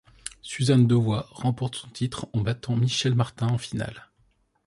Susan 0.41 0.79
Devoy 0.79 1.21
remporte 1.29 1.75
son 1.75 1.87
titre 1.89 2.27
en 2.33 2.41
battant 2.41 2.75
Michelle 2.75 3.13
Martin 3.13 3.49
en 3.49 3.59
finale. 3.59 4.09